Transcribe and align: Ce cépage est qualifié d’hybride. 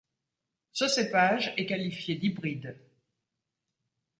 Ce 0.71 0.87
cépage 0.87 1.53
est 1.57 1.67
qualifié 1.67 2.15
d’hybride. 2.15 2.75